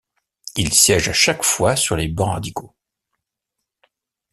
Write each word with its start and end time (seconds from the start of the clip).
Il 0.55 0.73
siège 0.73 1.09
à 1.09 1.13
chaque 1.13 1.43
fois 1.43 1.75
sur 1.75 1.95
les 1.95 2.07
bancs 2.07 2.33
radicaux. 2.33 2.73